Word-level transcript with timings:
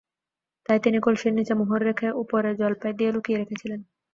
তাই 0.65 0.79
তিনি 0.83 0.97
কলসির 0.99 1.33
নিচে 1.37 1.53
মোহর 1.59 1.81
রেখে 1.89 2.07
ওপরে 2.21 2.49
জলপাই 2.59 2.93
দিয়ে 2.97 3.13
লুকিয়ে 3.15 3.39
রেখেছিলেন। 3.41 3.79